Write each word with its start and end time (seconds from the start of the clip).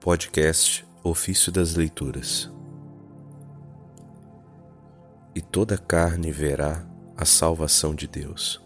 Podcast 0.00 0.82
Ofício 1.04 1.52
das 1.52 1.74
Leituras. 1.74 2.50
E 5.34 5.42
toda 5.42 5.76
carne 5.76 6.32
verá 6.32 6.86
a 7.14 7.26
salvação 7.26 7.94
de 7.94 8.08
Deus. 8.08 8.58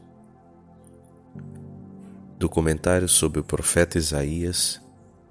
Documentário 2.38 3.08
sobre 3.08 3.40
o 3.40 3.44
profeta 3.44 3.98
Isaías, 3.98 4.80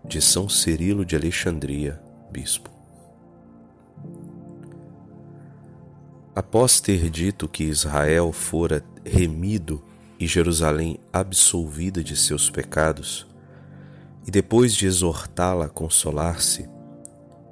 de 0.03 0.21
São 0.21 0.49
Cirilo 0.49 1.06
de 1.06 1.16
Alexandria, 1.16 2.04
bispo. 2.29 2.70
Após 6.35 6.81
ter 6.81 7.10
dito 7.10 7.47
que 7.47 7.63
Israel 7.63 8.33
fora 8.33 8.83
remido 9.06 9.81
e 10.20 10.28
Jerusalém 10.28 10.99
absolvida 11.13 12.04
de 12.04 12.17
seus 12.17 12.49
pecados, 12.49 13.26
e 14.26 14.31
depois 14.31 14.74
de 14.74 14.85
exortá-la 14.85 15.65
a 15.65 15.69
consolar-se, 15.69 16.70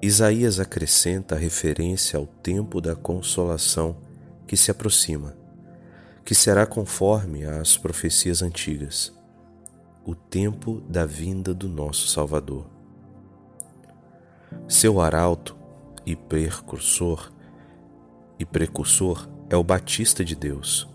Isaías 0.02 0.59
acrescenta 0.59 1.36
a 1.36 1.38
referência 1.38 2.18
ao 2.18 2.26
tempo 2.26 2.82
da 2.82 2.96
consolação 2.96 3.98
que 4.48 4.58
se 4.58 4.72
aproxima, 4.72 5.36
que 6.26 6.34
será 6.34 6.66
conforme 6.66 7.46
às 7.46 7.77
profecias 7.77 8.41
antigas, 8.41 9.13
o 10.04 10.16
tempo 10.16 10.82
da 10.90 11.05
vinda 11.05 11.54
do 11.54 11.70
nosso 11.70 12.08
Salvador. 12.08 12.66
Seu 14.68 14.99
arauto 14.99 15.55
e 16.05 16.16
precursor 16.16 17.32
e 18.40 18.46
precursor 18.46 19.30
é 19.49 19.55
o 19.55 19.63
Batista 19.63 20.26
de 20.26 20.35
Deus, 20.35 20.88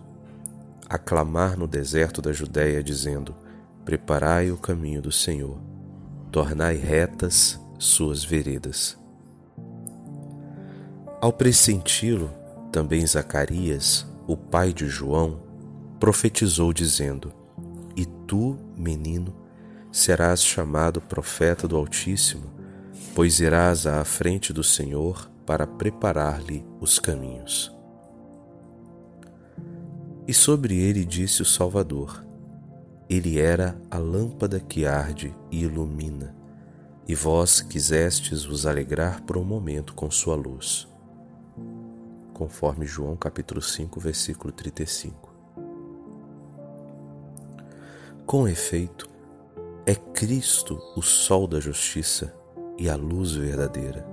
a 0.88 0.98
clamar 0.98 1.56
no 1.56 1.68
deserto 1.68 2.20
da 2.20 2.32
Judéia 2.32 2.82
dizendo: 2.82 3.36
Preparai 3.86 4.50
o 4.50 4.56
caminho 4.56 5.00
do 5.00 5.12
Senhor, 5.12 5.60
tornai 6.32 6.74
retas 6.74 7.56
suas 7.78 8.24
veredas. 8.24 8.98
Ao 11.20 11.32
pressenti-lo, 11.32 12.28
também 12.72 13.06
Zacarias, 13.06 14.04
o 14.26 14.36
pai 14.36 14.72
de 14.72 14.88
João, 14.88 15.40
profetizou 16.00 16.72
dizendo: 16.72 17.32
E 17.94 18.04
tu, 18.04 18.58
menino, 18.76 19.32
serás 19.92 20.42
chamado 20.42 21.00
profeta 21.00 21.68
do 21.68 21.76
Altíssimo, 21.76 22.50
pois 23.14 23.38
irás 23.38 23.86
à 23.86 24.04
frente 24.04 24.52
do 24.52 24.64
Senhor 24.64 25.30
para 25.46 25.64
preparar-lhe 25.64 26.66
os 26.80 26.98
caminhos. 26.98 27.72
E 30.26 30.34
sobre 30.34 30.74
ele 30.74 31.04
disse 31.04 31.40
o 31.40 31.44
Salvador: 31.46 32.25
ele 33.08 33.38
era 33.38 33.80
a 33.90 33.98
lâmpada 33.98 34.58
que 34.58 34.84
arde 34.84 35.34
e 35.50 35.62
ilumina, 35.62 36.34
e 37.06 37.14
vós 37.14 37.60
quisestes 37.60 38.44
vos 38.44 38.66
alegrar 38.66 39.22
por 39.22 39.36
um 39.36 39.44
momento 39.44 39.94
com 39.94 40.10
sua 40.10 40.34
luz. 40.34 40.88
Conforme 42.34 42.84
João 42.84 43.16
capítulo 43.16 43.62
5, 43.62 44.00
versículo 44.00 44.52
35. 44.52 45.32
Com 48.26 48.48
efeito, 48.48 49.08
é 49.86 49.94
Cristo 49.94 50.80
o 50.96 51.00
sol 51.00 51.46
da 51.46 51.60
justiça 51.60 52.34
e 52.76 52.90
a 52.90 52.96
luz 52.96 53.32
verdadeira. 53.32 54.04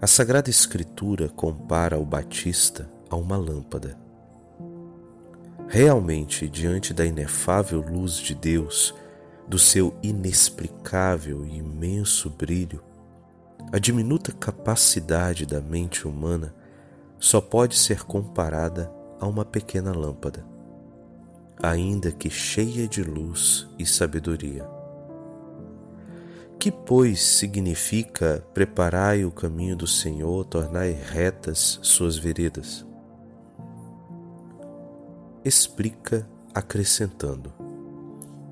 A 0.00 0.06
Sagrada 0.06 0.50
Escritura 0.50 1.30
compara 1.30 1.98
o 1.98 2.04
Batista 2.04 2.88
a 3.08 3.16
uma 3.16 3.38
lâmpada 3.38 3.98
Realmente, 5.70 6.48
diante 6.48 6.94
da 6.94 7.04
inefável 7.04 7.82
luz 7.82 8.14
de 8.14 8.34
Deus, 8.34 8.94
do 9.46 9.58
seu 9.58 9.94
inexplicável 10.02 11.44
e 11.44 11.58
imenso 11.58 12.30
brilho, 12.30 12.82
a 13.70 13.78
diminuta 13.78 14.32
capacidade 14.32 15.44
da 15.44 15.60
mente 15.60 16.08
humana 16.08 16.54
só 17.18 17.38
pode 17.38 17.76
ser 17.76 18.04
comparada 18.04 18.90
a 19.20 19.26
uma 19.26 19.44
pequena 19.44 19.92
lâmpada, 19.92 20.42
ainda 21.62 22.10
que 22.12 22.30
cheia 22.30 22.88
de 22.88 23.02
luz 23.02 23.68
e 23.78 23.84
sabedoria. 23.84 24.66
Que, 26.58 26.72
pois, 26.72 27.22
significa 27.22 28.42
preparai 28.54 29.22
o 29.22 29.30
caminho 29.30 29.76
do 29.76 29.86
Senhor, 29.86 30.46
tornai 30.46 30.92
retas 30.92 31.78
suas 31.82 32.16
veredas? 32.16 32.87
Explica 35.48 36.28
acrescentando: 36.54 37.52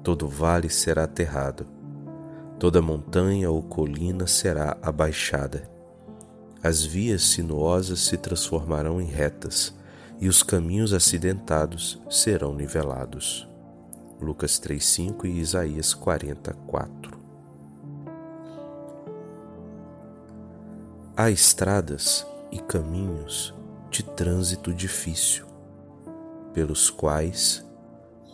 Todo 0.03 0.27
vale 0.27 0.71
será 0.71 1.05
aterrado, 1.05 1.67
toda 2.59 2.81
montanha 2.81 3.51
ou 3.51 3.62
colina 3.62 4.27
será 4.27 4.77
abaixada. 4.83 5.71
As 6.62 6.83
vias 6.83 7.23
sinuosas 7.23 8.01
se 8.01 8.17
transformarão 8.17 9.01
em 9.01 9.06
retas 9.06 9.75
e 10.19 10.29
os 10.29 10.43
caminhos 10.43 10.95
acidentados 10.95 12.01
serão 12.11 12.55
nivelados. 12.55 13.47
Lucas 14.19 14.59
3:5 14.59 15.27
e 15.27 15.39
Isaías 15.39 15.93
44. 15.93 17.15
Há 21.15 21.31
estradas 21.31 22.27
e 22.51 22.59
caminhos 22.59 23.55
de 23.91 24.03
trânsito 24.03 24.73
difícil 24.73 25.47
pelos 26.56 26.89
quais 26.89 27.62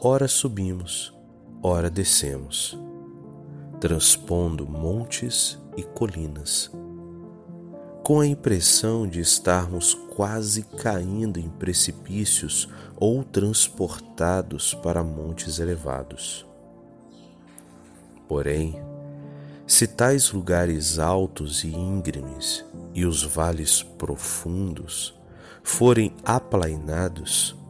ora 0.00 0.28
subimos, 0.28 1.12
ora 1.60 1.90
descemos, 1.90 2.78
transpondo 3.80 4.64
montes 4.64 5.58
e 5.76 5.82
colinas, 5.82 6.70
com 8.04 8.20
a 8.20 8.26
impressão 8.28 9.08
de 9.08 9.18
estarmos 9.18 9.94
quase 10.14 10.62
caindo 10.62 11.40
em 11.40 11.48
precipícios 11.48 12.68
ou 12.96 13.24
transportados 13.24 14.72
para 14.72 15.02
montes 15.02 15.58
elevados. 15.58 16.46
Porém, 18.28 18.80
se 19.66 19.88
tais 19.88 20.30
lugares 20.30 21.00
altos 21.00 21.64
e 21.64 21.74
íngremes 21.74 22.64
e 22.94 23.04
os 23.04 23.24
vales 23.24 23.82
profundos 23.82 25.12
forem 25.64 26.14
aplainados, 26.24 27.60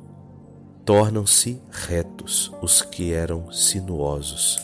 tornam-se 0.84 1.62
retos 1.70 2.52
os 2.60 2.82
que 2.82 3.12
eram 3.12 3.52
sinuosos. 3.52 4.58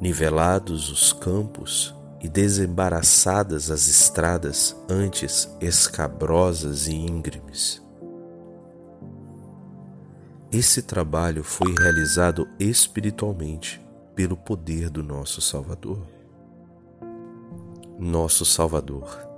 Nivelados 0.00 0.90
os 0.90 1.12
campos 1.12 1.94
e 2.20 2.28
desembaraçadas 2.28 3.70
as 3.70 3.88
estradas 3.88 4.76
antes 4.88 5.54
escabrosas 5.60 6.86
e 6.86 6.94
íngremes. 6.94 7.82
Esse 10.52 10.82
trabalho 10.82 11.44
foi 11.44 11.72
realizado 11.78 12.48
espiritualmente 12.58 13.80
pelo 14.14 14.36
poder 14.36 14.90
do 14.90 15.02
nosso 15.02 15.40
Salvador. 15.40 16.06
Nosso 17.98 18.46
Salvador, 18.46 19.28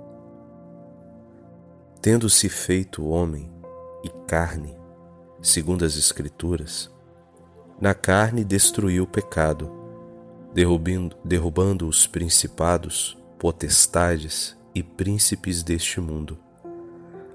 tendo-se 2.01 2.47
feito 2.47 3.05
homem 3.05 3.51
e 4.03 4.09
carne, 4.25 4.82
segundo 5.43 5.83
as 5.83 5.97
Escrituras, 5.97 6.89
na 7.79 7.93
carne 7.93 8.45
destruiu 8.45 9.03
o 9.03 9.07
pecado, 9.07 9.69
derrubando, 10.53 11.85
os 11.85 12.07
principados, 12.07 13.17
potestades 13.37 14.55
e 14.73 14.81
príncipes 14.81 15.61
deste 15.61 15.99
mundo. 15.99 16.39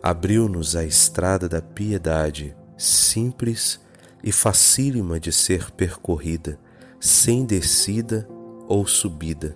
Abriu-nos 0.02 0.74
a 0.74 0.84
estrada 0.84 1.48
da 1.48 1.60
piedade, 1.60 2.56
simples 2.78 3.78
e 4.24 4.32
facílima 4.32 5.20
de 5.20 5.30
ser 5.30 5.70
percorrida, 5.72 6.58
sem 6.98 7.44
descida 7.44 8.26
ou 8.66 8.86
subida, 8.86 9.54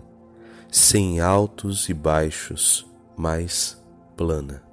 sem 0.70 1.20
altos 1.20 1.88
e 1.88 1.94
baixos, 1.94 2.86
mas 3.16 3.82
plana 4.14 4.71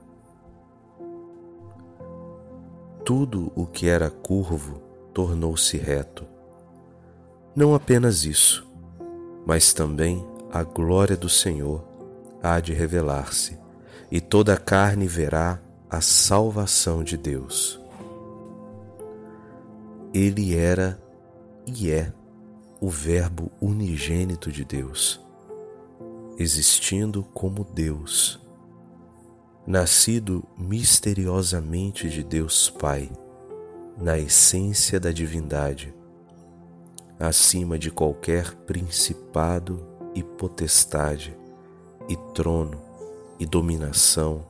tudo 3.09 3.51
o 3.55 3.65
que 3.65 3.89
era 3.89 4.07
curvo 4.07 4.79
tornou-se 5.15 5.75
reto. 5.75 6.27
Não 7.55 7.73
apenas 7.73 8.23
isso, 8.23 8.67
mas 9.47 9.73
também 9.73 10.23
a 10.51 10.61
glória 10.61 11.17
do 11.17 11.27
Senhor 11.27 11.83
há 12.39 12.59
de 12.59 12.71
revelar-se, 12.71 13.57
e 14.11 14.21
toda 14.21 14.53
a 14.53 14.57
carne 14.57 15.07
verá 15.07 15.59
a 15.89 16.01
salvação 16.01 17.03
de 17.03 17.17
Deus. 17.17 17.81
Ele 20.13 20.55
era 20.55 21.01
e 21.65 21.89
é 21.89 22.13
o 22.79 22.91
Verbo 22.91 23.51
unigênito 23.59 24.51
de 24.51 24.63
Deus, 24.63 25.19
existindo 26.37 27.23
como 27.33 27.63
Deus 27.63 28.39
nascido 29.69 30.43
misteriosamente 30.57 32.09
de 32.09 32.23
Deus 32.23 32.71
Pai, 32.71 33.07
na 33.95 34.17
essência 34.17 34.99
da 34.99 35.11
divindade, 35.11 35.93
acima 37.19 37.77
de 37.77 37.91
qualquer 37.91 38.55
principado 38.65 39.79
e 40.15 40.23
potestade, 40.23 41.37
e 42.07 42.15
trono, 42.33 42.81
e 43.39 43.45
dominação, 43.45 44.43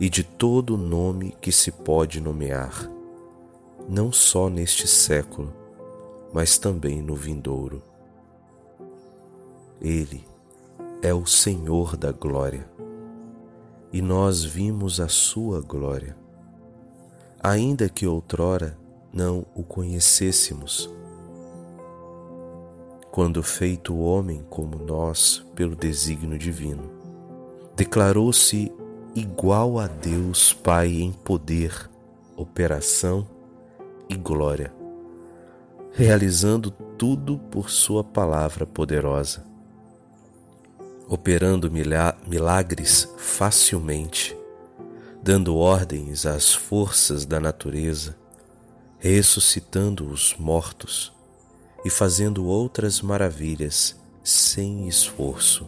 e 0.00 0.08
de 0.08 0.24
todo 0.24 0.78
nome 0.78 1.36
que 1.42 1.52
se 1.52 1.70
pode 1.70 2.18
nomear, 2.18 2.90
não 3.86 4.10
só 4.10 4.48
neste 4.48 4.88
século, 4.88 5.52
mas 6.32 6.56
também 6.56 7.02
no 7.02 7.14
vindouro. 7.14 7.82
Ele 9.78 10.26
é 11.02 11.12
o 11.12 11.26
Senhor 11.26 11.98
da 11.98 12.12
glória, 12.12 12.66
e 13.92 14.02
nós 14.02 14.44
vimos 14.44 15.00
a 15.00 15.08
sua 15.08 15.60
glória, 15.60 16.16
ainda 17.42 17.88
que 17.88 18.06
outrora 18.06 18.76
não 19.12 19.46
o 19.54 19.62
conhecêssemos. 19.62 20.90
Quando 23.10 23.42
feito 23.42 23.98
homem 23.98 24.44
como 24.48 24.76
nós 24.76 25.44
pelo 25.54 25.74
desígnio 25.74 26.38
divino, 26.38 26.90
declarou-se 27.74 28.70
igual 29.14 29.78
a 29.78 29.86
Deus 29.86 30.52
Pai 30.52 30.88
em 31.00 31.12
poder, 31.12 31.90
operação 32.36 33.26
e 34.08 34.14
glória, 34.14 34.72
realizando 35.92 36.70
tudo 36.70 37.38
por 37.50 37.70
Sua 37.70 38.04
palavra 38.04 38.66
poderosa, 38.66 39.44
operando 41.08 41.70
milagres 41.70 43.08
facilmente, 43.16 44.36
dando 45.22 45.56
ordens 45.56 46.26
às 46.26 46.54
forças 46.54 47.24
da 47.24 47.40
natureza, 47.40 48.16
ressuscitando 48.98 50.06
os 50.10 50.36
mortos 50.38 51.12
e 51.84 51.88
fazendo 51.88 52.44
outras 52.44 53.00
maravilhas 53.00 53.98
sem 54.22 54.86
esforço. 54.86 55.66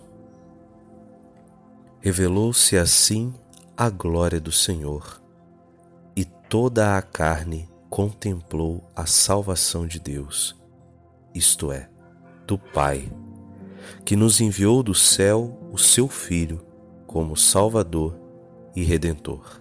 Revelou-se 2.00 2.76
assim 2.76 3.32
a 3.76 3.88
glória 3.88 4.40
do 4.40 4.52
Senhor, 4.52 5.22
e 6.14 6.24
toda 6.24 6.98
a 6.98 7.02
carne 7.02 7.68
contemplou 7.88 8.84
a 8.94 9.06
salvação 9.06 9.86
de 9.86 9.98
Deus, 9.98 10.54
isto 11.34 11.72
é, 11.72 11.88
do 12.46 12.58
Pai, 12.58 13.10
que 14.04 14.16
nos 14.16 14.40
enviou 14.40 14.82
do 14.82 14.94
céu 14.94 15.58
o 15.72 15.78
seu 15.78 16.08
Filho 16.08 16.60
como 17.06 17.36
Salvador 17.36 18.18
e 18.74 18.82
Redentor. 18.82 19.60